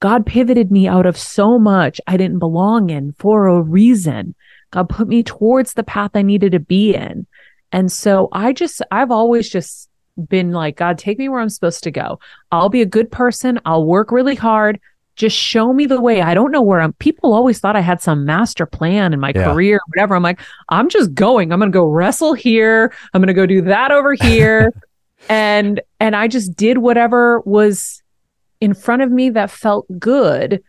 [0.00, 4.34] God pivoted me out of so much I didn't belong in for a reason.
[4.72, 7.26] God put me towards the path I needed to be in.
[7.70, 9.88] And so I just, I've always just
[10.28, 12.18] been like, God, take me where I'm supposed to go.
[12.50, 13.60] I'll be a good person.
[13.64, 14.80] I'll work really hard.
[15.16, 16.22] Just show me the way.
[16.22, 16.94] I don't know where I'm.
[16.94, 19.52] People always thought I had some master plan in my Yeah.
[19.52, 20.14] career, whatever.
[20.14, 21.52] I'm like, I'm just going.
[21.52, 22.92] I'm going to go wrestle here.
[23.12, 24.72] I'm going to go do that over here.
[25.28, 28.02] and, and I just did whatever was
[28.60, 30.62] in front of me that felt good.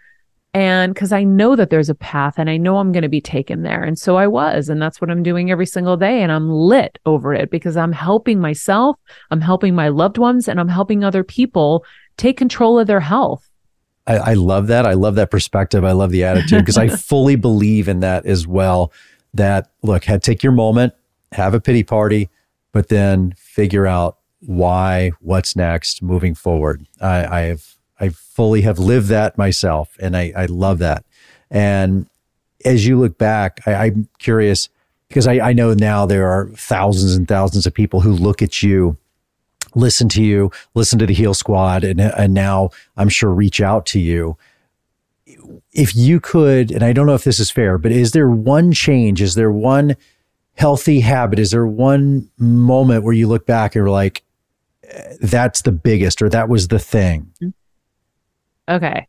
[0.55, 3.21] And because I know that there's a path and I know I'm going to be
[3.21, 3.81] taken there.
[3.83, 4.69] And so I was.
[4.69, 6.21] And that's what I'm doing every single day.
[6.21, 8.97] And I'm lit over it because I'm helping myself,
[9.31, 11.83] I'm helping my loved ones, and I'm helping other people
[12.17, 13.49] take control of their health.
[14.05, 14.85] I, I love that.
[14.85, 15.83] I love that perspective.
[15.83, 18.91] I love the attitude because I fully believe in that as well.
[19.33, 20.93] That look, had take your moment,
[21.31, 22.29] have a pity party,
[22.71, 26.85] but then figure out why, what's next, moving forward.
[27.01, 31.05] I, I have, I fully have lived that myself, and I, I love that.
[31.49, 32.07] And
[32.65, 34.69] as you look back, I, I'm curious
[35.07, 38.61] because I, I know now there are thousands and thousands of people who look at
[38.61, 38.97] you
[39.75, 43.85] listen to you, listen to the Heal Squad, and and now I'm sure reach out
[43.87, 44.37] to you.
[45.71, 48.71] if you could, and I don't know if this is fair, but is there one
[48.71, 49.21] change?
[49.21, 49.95] Is there one
[50.55, 51.39] healthy habit?
[51.39, 54.23] Is there one moment where you look back and you're like,
[54.83, 57.31] "Eh, that's the biggest or that was the thing?
[58.69, 59.07] Okay.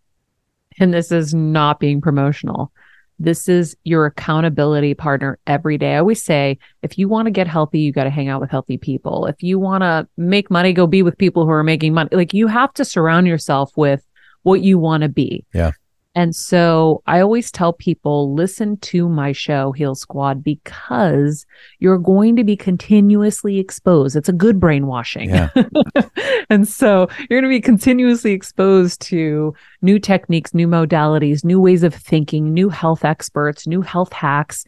[0.79, 2.73] And this is not being promotional.
[3.19, 5.95] This is your accountability partner every day.
[5.95, 8.51] I always say if you want to get healthy, you got to hang out with
[8.51, 9.27] healthy people.
[9.27, 12.09] If you want to make money, go be with people who are making money.
[12.13, 14.05] Like you have to surround yourself with
[14.43, 15.45] what you want to be.
[15.55, 15.73] Yeah.
[16.15, 21.45] And so I always tell people listen to my show, Heal Squad, because
[21.81, 24.15] you're going to be continuously exposed.
[24.15, 25.31] It's a good brainwashing.
[25.31, 25.51] Yeah.
[26.51, 31.83] and so you're going to be continuously exposed to new techniques, new modalities, new ways
[31.83, 34.65] of thinking, new health experts, new health hacks.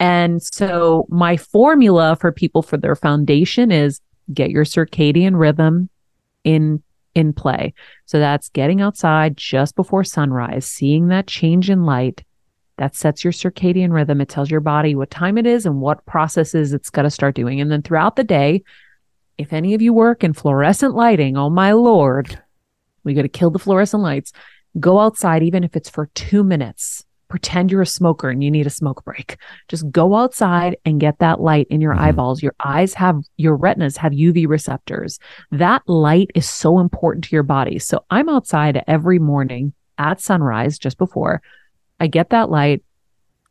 [0.00, 4.00] And so my formula for people for their foundation is
[4.34, 5.88] get your circadian rhythm
[6.42, 6.82] in
[7.18, 7.74] in play.
[8.06, 12.24] So that's getting outside just before sunrise, seeing that change in light.
[12.78, 14.20] That sets your circadian rhythm.
[14.20, 17.34] It tells your body what time it is and what processes it's got to start
[17.34, 17.60] doing.
[17.60, 18.62] And then throughout the day,
[19.36, 22.40] if any of you work in fluorescent lighting, oh my lord,
[23.02, 24.32] we got to kill the fluorescent lights.
[24.78, 27.04] Go outside, even if it's for two minutes.
[27.28, 29.36] Pretend you're a smoker and you need a smoke break.
[29.68, 32.04] Just go outside and get that light in your mm-hmm.
[32.04, 32.42] eyeballs.
[32.42, 35.18] Your eyes have, your retinas have UV receptors.
[35.50, 37.78] That light is so important to your body.
[37.78, 41.42] So I'm outside every morning at sunrise, just before
[42.00, 42.82] I get that light.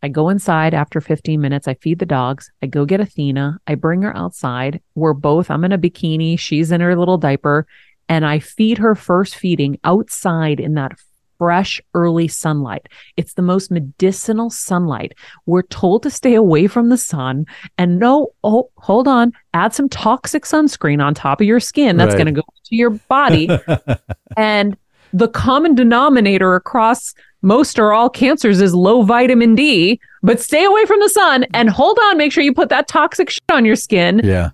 [0.03, 1.67] I go inside after 15 minutes.
[1.67, 2.51] I feed the dogs.
[2.61, 3.59] I go get Athena.
[3.65, 4.79] I bring her outside.
[4.95, 6.37] We're both, I'm in a bikini.
[6.37, 7.67] She's in her little diaper.
[8.07, 10.93] And I feed her first feeding outside in that
[11.37, 12.87] fresh early sunlight.
[13.15, 15.13] It's the most medicinal sunlight.
[15.45, 17.45] We're told to stay away from the sun
[17.77, 21.97] and no, oh, hold on, add some toxic sunscreen on top of your skin.
[21.97, 22.23] That's Right.
[22.23, 23.49] going to go to your body.
[24.37, 24.77] and
[25.13, 30.85] the common denominator across most or all cancers is low vitamin D, but stay away
[30.85, 33.75] from the sun and hold on, make sure you put that toxic shit on your
[33.75, 34.21] skin.
[34.23, 34.49] Yeah.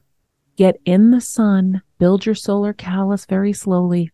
[0.58, 4.12] Get in the sun, build your solar callus very slowly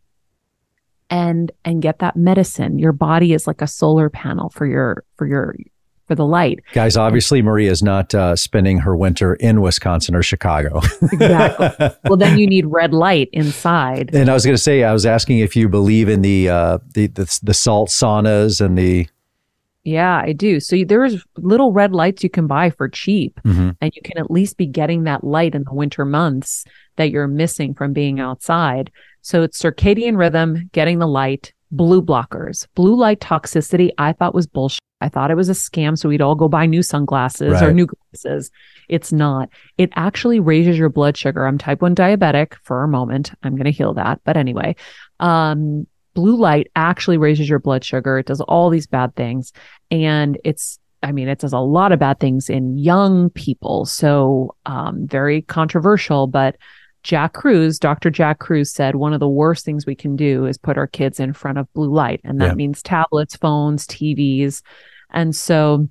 [1.10, 2.80] and and get that medicine.
[2.80, 5.56] Your body is like a solar panel for your for your
[6.08, 6.60] for the light.
[6.74, 10.82] Guys, obviously, Maria is not uh, spending her winter in Wisconsin or Chicago.
[11.12, 11.90] Exactly.
[12.06, 14.10] well, then you need red light inside.
[14.16, 16.78] and I was going to say, I was asking if you believe in the, uh,
[16.96, 19.08] the the the salt saunas and the
[19.84, 20.60] Yeah, I do.
[20.60, 23.76] So there's little red lights you can buy for cheap, Mhm.
[23.80, 26.66] and you can at least be getting that light in the winter months
[26.98, 28.92] that you're missing from being outside.
[29.22, 32.68] So it's circadian rhythm, getting the light, blue blockers.
[32.76, 34.80] Blue light toxicity, I thought was bullshit.
[35.02, 35.98] I thought it was a scam.
[35.98, 38.52] So we'd all go buy new sunglasses or new glasses.
[38.90, 39.50] It's not.
[39.78, 41.46] It actually raises your blood sugar.
[41.46, 43.32] I'm type 1 diabetic for a moment.
[43.44, 44.20] I'm going to heal that.
[44.26, 44.76] But anyway,
[45.20, 48.20] um, blue light actually raises your blood sugar.
[48.20, 49.54] It does all these bad things.
[49.90, 53.86] And it's, I mean, it does a lot of bad things in young people.
[53.86, 56.58] So, um, very controversial, but
[57.04, 58.10] Jack Kruse, Dr.
[58.10, 61.20] Jack Kruse said one of the worst things we can do is put our kids
[61.20, 62.20] in front of blue light.
[62.24, 62.54] And that Yeah.
[62.56, 64.62] means tablets, phones, TVs.
[65.12, 65.88] And so,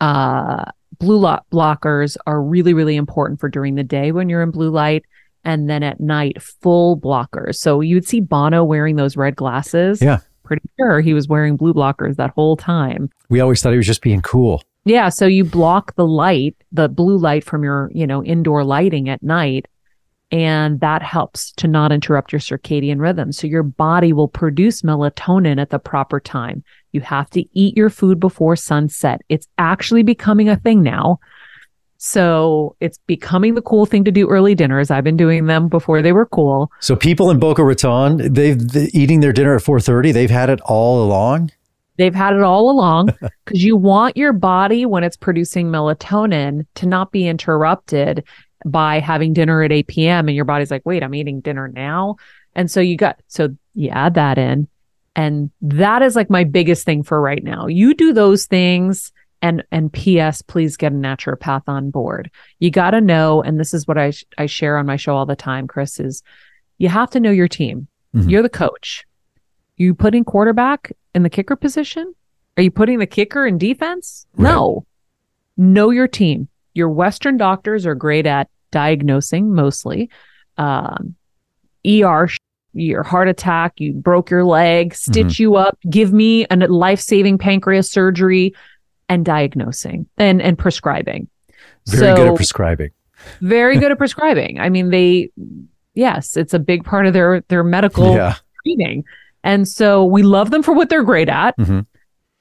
[0.00, 0.64] uh,
[0.98, 4.70] blue light blockers are really, really important for during the day when you're in blue
[4.70, 5.04] light.
[5.44, 7.54] And then at night, full blockers.
[7.56, 10.02] So you would see Bono wearing those red glasses.
[10.02, 10.18] Yeah.
[10.44, 13.08] Pretty sure he was wearing blue blockers that whole time.
[13.30, 14.62] we always thought he was just being cool.
[14.84, 19.08] Yeah, so you block the light, the blue light from your, you know, indoor lighting
[19.08, 19.66] at night,
[20.30, 23.32] and that helps to not interrupt your circadian rhythm.
[23.32, 26.62] So your body will produce melatonin at the proper time.
[26.92, 29.22] You have to eat your food before sunset.
[29.28, 31.18] It's actually becoming a thing now.
[31.98, 34.90] So it's becoming the cool thing to do early dinners.
[34.90, 36.70] I've been doing them before they were cool.
[36.80, 40.10] So people in Boca Raton, they've they, eating their dinner at four thirty.
[40.10, 41.50] They've had it all along.
[41.98, 43.10] They've had it all along
[43.44, 48.24] because you want your body when it's producing melatonin to not be interrupted
[48.64, 50.28] by having dinner at 8 p.m.
[50.28, 52.16] and your body's like, wait, I'm eating dinner now.
[52.54, 54.68] And so you got, so you add that in.
[55.16, 57.66] And that is like my biggest thing for right now.
[57.66, 62.30] You do those things and, and PS, please get a naturopath on board.
[62.58, 65.16] You got to know, and this is what I, sh- I share on my show
[65.16, 66.22] all the time, Chris, is
[66.78, 67.88] you have to know your team.
[68.14, 68.30] Mhm.
[68.30, 69.06] You're the coach.
[69.76, 72.14] You putting quarterback in the kicker position?
[72.56, 74.26] Are you putting the kicker in defense?
[74.36, 74.84] No.
[75.56, 76.48] Know your team.
[76.74, 80.10] Your Western doctors are great at diagnosing mostly.
[80.56, 81.14] Um,
[81.86, 82.28] ER,
[82.72, 87.38] your heart attack, you broke your leg, stitch you up, give me a life saving
[87.38, 88.54] pancreas surgery,
[89.08, 91.28] and diagnosing and, and prescribing.
[91.88, 92.90] Very good at prescribing.
[93.40, 94.60] very good at prescribing.
[94.60, 95.30] I mean, they,
[95.94, 98.36] yes, it's a big part of their their medical Yeah.
[98.64, 99.04] training,
[99.42, 101.56] and so we love them for what they're great at.
[101.58, 101.86] Mhm.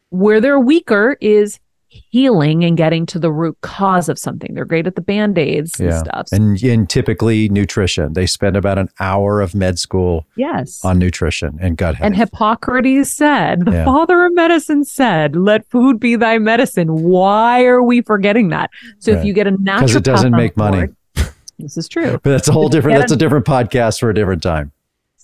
[0.09, 1.59] Where they're weaker is
[1.89, 4.53] healing and getting to the root cause of something.
[4.53, 6.27] They're great at the band-aids and stuff.
[6.31, 8.13] And, and typically nutrition.
[8.13, 10.83] They spend about an hour of med school yes.
[10.85, 12.05] on nutrition and gut health.
[12.05, 13.85] And Hippocrates said, the Yeah.
[13.85, 17.03] father of medicine said, let food be thy medicine.
[17.03, 18.69] Why are we forgetting that?
[18.99, 19.19] So Right.
[19.19, 20.87] if you get a natural because it doesn't make money.
[21.57, 22.19] this is true.
[22.23, 22.99] But that's a whole different.
[22.99, 24.71] That's a different podcast for a different time.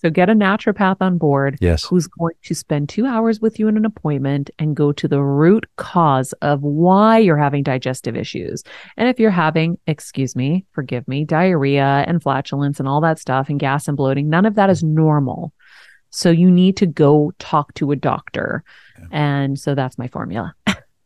[0.05, 1.83] So get a naturopath on board Yes.
[1.83, 5.19] who's going to spend two hours with you in an appointment and go to the
[5.19, 8.63] root cause of why you're having digestive issues.
[8.97, 13.49] And if you're having, excuse me, forgive me, diarrhea and flatulence and all that stuff
[13.49, 15.51] and gas and bloating, none of that is normal.
[16.11, 18.63] So you need to go talk to a doctor.
[19.11, 20.53] And so that's my formula.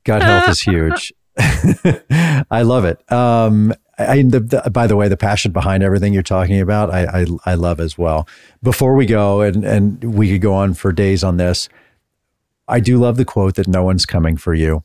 [0.04, 1.14] Gut health is huge.
[1.38, 3.10] I love it.
[3.10, 7.04] Um, I, the, the, by the way, the passion behind everything you're talking about, I,
[7.04, 8.28] I, I love as well.
[8.64, 11.68] Before we go, and, and we could go on for days on this,
[12.68, 14.84] I do love the quote that no one's coming for you.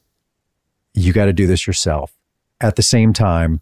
[0.95, 2.17] You got to do this yourself.
[2.61, 3.61] At the same time,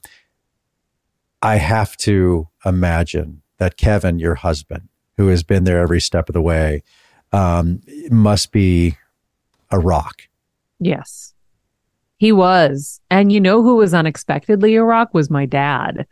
[1.42, 6.32] I have to imagine that Kevin, your husband, who has been there every step of
[6.32, 6.82] the way,
[7.32, 8.96] um, must be
[9.70, 10.22] a rock.
[10.78, 11.31] Yes.
[12.22, 13.00] He was.
[13.10, 16.06] And you know who was unexpectedly a rock was my dad.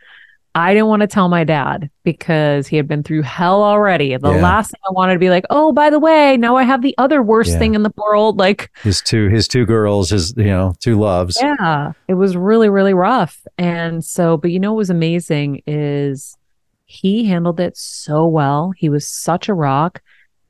[0.57, 4.17] I didn't want to tell my dad because he had been through hell already.
[4.17, 4.43] The Yeah.
[4.43, 6.97] last thing I wanted to be like, oh, by the way, now I have the
[6.99, 7.59] other worst Yeah.
[7.61, 8.39] thing in the world.
[8.41, 12.69] Like, his two his two girls his you know two loves yeah, it was really,
[12.69, 13.47] really rough.
[13.57, 16.37] And so, but you know what was amazing is
[16.87, 18.73] he handled it so well.
[18.77, 20.03] He was such a rock.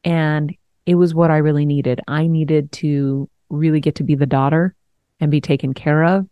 [0.04, 0.54] And
[0.86, 2.00] it was what I really needed.
[2.08, 4.74] I needed to really get to be the daughter
[5.20, 6.26] and be taken care of.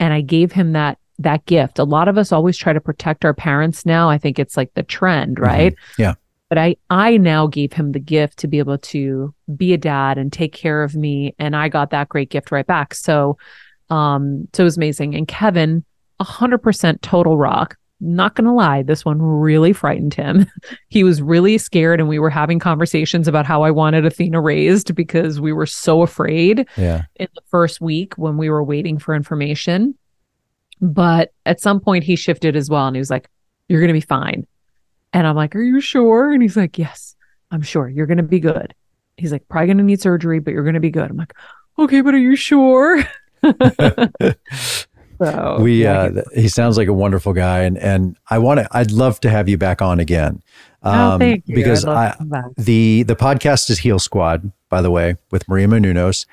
[0.00, 1.78] And I gave him that that gift.
[1.78, 4.08] A lot of us always try to protect our parents now.
[4.08, 5.74] I think it's like the trend, right?
[5.98, 6.14] Yeah.
[6.48, 10.16] But I I now gave him the gift to be able to be a dad
[10.16, 12.94] and take care of me and I got that great gift right back.
[12.94, 13.36] So
[13.90, 15.14] um so it was amazing.
[15.14, 15.84] And Kevin,
[16.20, 17.76] 100% total rock.
[18.00, 20.46] Not going to lie, this one really frightened him.
[20.88, 24.94] he was really scared and we were having conversations about how I wanted Athena raised
[24.94, 29.14] because we were so afraid yeah in the first week when we were waiting for
[29.14, 29.94] information.
[30.80, 33.28] But at some point he shifted as well and he was like,
[33.68, 34.46] You're going to be fine.
[35.12, 36.32] And I'm like, Are you sure?
[36.32, 37.16] And he's like, Yes,
[37.50, 37.88] I'm sure.
[37.88, 38.74] You're going to be good.
[39.16, 41.10] He's like, Probably going to need surgery, but you're going to be good.
[41.10, 41.34] I'm like,
[41.78, 43.02] Okay, but are you sure?
[45.20, 48.68] so, we yeah, uh he sounds like a wonderful guy and and i want to
[48.72, 50.42] i'd love to have you back on again
[50.82, 51.54] Oh, thank you.
[51.56, 52.44] because i to come back.
[52.56, 56.24] the the podcast is heal squad by the way with maria Menounos.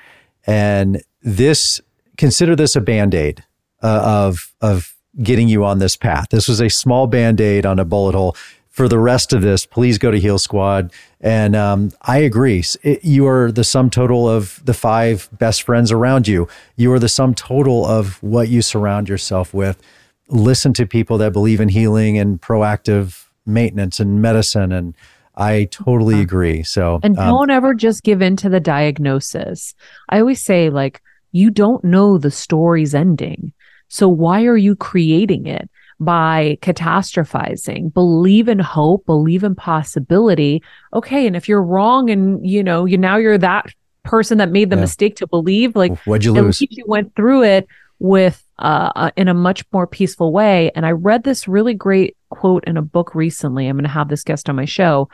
[0.46, 1.80] and this
[2.16, 3.44] consider this a band-aid
[3.82, 7.84] uh, of of getting you on this path this was a small band-aid on a
[7.84, 8.36] bullet hole
[8.76, 10.92] for the rest of this please go to heal squad.
[11.20, 12.62] And um, i agree.
[12.82, 16.46] It- you are the sum total of the five best friends around you.
[16.76, 19.82] You are the sum total of what you surround yourself with.
[20.28, 24.94] Listen to people that believe in healing and proactive maintenance and medicine and
[25.36, 26.62] i totally agree.
[26.62, 29.74] So And um, don't ever just give in to the diagnosis.
[30.10, 31.00] I always say, like,
[31.32, 33.52] you don't know the story's ending.
[33.88, 37.92] So why are you creating it by catastrophizing?
[37.92, 40.62] Believe in hope, believe in possibility.
[40.92, 41.26] Okay.
[41.26, 43.66] And if you're wrong and, you know, you now you're that
[44.02, 44.82] person that made the Yeah.
[44.82, 47.66] mistake to believe, like, what'd you lose you went through it
[47.98, 50.70] with uh, uh, in a much more peaceful way.
[50.74, 53.66] And I read this really great quote in a book recently.
[53.66, 55.08] I'm going to have this guest on my show,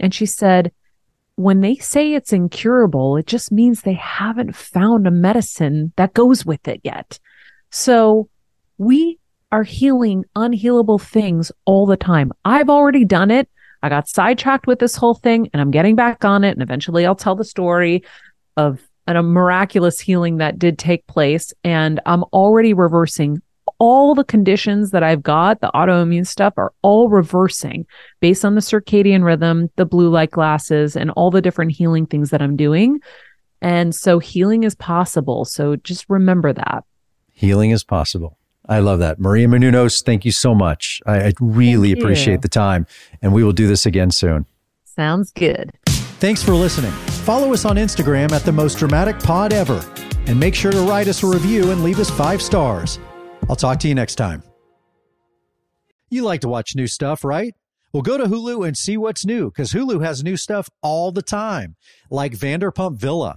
[0.00, 0.72] and she said,
[1.36, 6.44] "When they say it's incurable, it just means they haven't found a medicine that goes
[6.44, 7.20] with it yet."
[7.70, 8.28] So
[8.78, 9.17] we
[9.50, 12.32] are healing unhealable things all the time.
[12.44, 13.48] I've already done it.
[13.82, 16.50] I got sidetracked with this whole thing and I'm getting back on it.
[16.50, 18.02] And eventually I'll tell the story
[18.56, 21.52] of an, a miraculous healing that did take place.
[21.64, 23.40] And I'm already reversing
[23.78, 27.86] all the conditions that I've got, the autoimmune stuff are all reversing
[28.20, 32.30] based on the circadian rhythm, the blue light glasses, and all the different healing things
[32.30, 33.00] that I'm doing.
[33.62, 35.44] And so healing is possible.
[35.44, 36.84] So just remember that.
[37.32, 38.37] healing is possible
[38.68, 42.86] i love that maria Menounos, thank you so much i, I really appreciate the time
[43.22, 44.46] and we will do this again soon
[44.98, 45.70] Sounds good.
[46.18, 46.90] Thanks for listening.
[47.22, 49.80] Follow us on Instagram at the most dramatic pod ever.
[50.26, 52.98] And make sure to write us a review and leave us five stars.
[53.48, 54.42] I'll talk to you next time.
[56.10, 57.54] You like to watch new stuff, right?
[57.92, 61.22] Well, go to Hulu and see what's new because Hulu has new stuff all the
[61.22, 61.76] time,
[62.10, 63.36] like Vanderpump Villa,